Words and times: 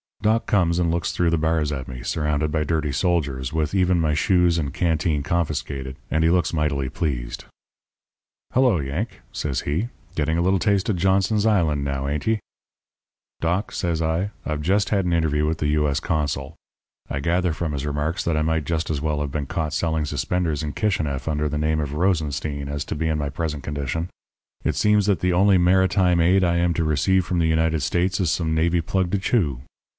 "Doc 0.23 0.45
comes 0.45 0.77
and 0.77 0.89
looks 0.91 1.11
through 1.11 1.31
the 1.31 1.37
bars 1.37 1.71
at 1.71 1.87
me, 1.87 2.03
surrounded 2.03 2.51
by 2.51 2.63
dirty 2.63 2.91
soldiers, 2.91 3.53
with 3.53 3.73
even 3.73 3.99
my 3.99 4.13
shoes 4.15 4.59
and 4.59 4.73
canteen 4.73 5.21
confiscated, 5.23 5.95
and 6.11 6.23
he 6.23 6.29
looks 6.29 6.53
mightily 6.53 6.89
pleased. 6.89 7.45
"'Hello, 8.53 8.79
Yank,' 8.79 9.21
says 9.31 9.61
he, 9.61 9.89
'getting 10.15 10.37
a 10.37 10.41
little 10.41 10.59
taste 10.59 10.89
of 10.89 10.95
Johnson's 10.95 11.45
Island, 11.45 11.83
now, 11.83 12.07
ain't 12.07 12.27
ye?' 12.27 12.39
"'Doc,' 13.41 13.71
says 13.71 13.99
I, 13.99 14.29
'I've 14.45 14.61
just 14.61 14.89
had 14.89 15.05
an 15.05 15.13
interview 15.13 15.45
with 15.47 15.57
the 15.57 15.69
U.S. 15.79 15.99
consul. 15.99 16.55
I 17.09 17.19
gather 17.19 17.53
from 17.53 17.71
his 17.71 17.85
remarks 17.85 18.23
that 18.23 18.37
I 18.37 18.43
might 18.43 18.65
just 18.65 18.91
as 18.91 19.01
well 19.01 19.21
have 19.21 19.31
been 19.31 19.47
caught 19.47 19.73
selling 19.73 20.05
suspenders 20.05 20.61
in 20.63 20.73
Kishineff 20.73 21.27
under 21.27 21.49
the 21.49 21.59
name 21.59 21.79
of 21.79 21.93
Rosenstein 21.93 22.69
as 22.69 22.85
to 22.85 22.95
be 22.95 23.07
in 23.07 23.17
my 23.19 23.29
present 23.29 23.63
condition. 23.63 24.07
It 24.63 24.75
seems 24.75 25.07
that 25.07 25.19
the 25.19 25.33
only 25.33 25.57
maritime 25.57 26.19
aid 26.21 26.43
I 26.43 26.57
am 26.57 26.75
to 26.75 26.83
receive 26.83 27.25
from 27.25 27.39
the 27.39 27.47
United 27.47 27.81
States 27.81 28.19
is 28.19 28.31
some 28.31 28.53
navy 28.55 28.81
plug 28.81 29.11
to 29.11 29.17
chew. 29.19 29.61